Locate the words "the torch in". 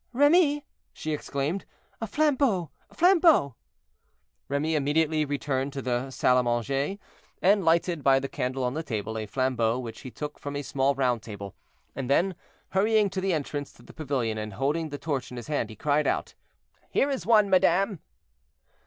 14.89-15.37